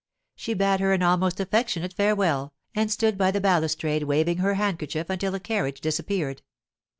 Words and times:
She 0.35 0.55
bade 0.55 0.79
her 0.79 0.93
an 0.93 1.03
almost 1.03 1.39
affectionate 1.39 1.93
farewell, 1.93 2.53
and 2.73 2.89
stood 2.91 3.19
by 3.19 3.29
the 3.29 3.39
balustrade 3.39 4.01
waving 4.05 4.37
her 4.39 4.55
handkerchief 4.55 5.11
until 5.11 5.31
the 5.33 5.39
carriage 5.39 5.79
disappeared. 5.79 6.41